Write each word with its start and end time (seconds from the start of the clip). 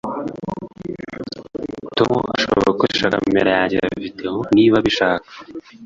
Tom 1.97 2.13
arashobora 2.33 2.67
gukoresha 2.71 3.13
kamera 3.23 3.49
yanjye 3.57 3.75
ya 3.77 3.89
videwo 4.03 4.39
niba 4.55 4.75
abishaka 4.81 5.27